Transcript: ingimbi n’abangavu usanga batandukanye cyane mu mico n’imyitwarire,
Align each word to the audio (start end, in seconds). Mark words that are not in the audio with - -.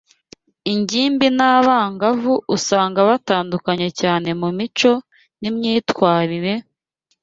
ingimbi 0.73 1.27
n’abangavu 1.37 2.33
usanga 2.55 2.99
batandukanye 3.09 3.87
cyane 3.99 4.29
mu 4.39 4.49
mico 4.57 4.91
n’imyitwarire, 5.39 6.53